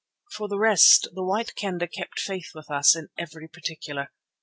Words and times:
For 0.31 0.47
the 0.47 0.57
rest 0.57 1.09
the 1.13 1.23
White 1.23 1.53
Kendah 1.53 1.87
kept 1.87 2.19
faith 2.19 2.53
with 2.55 2.71
us 2.71 2.95
in 2.95 3.09
every 3.19 3.47
particular. 3.47 4.09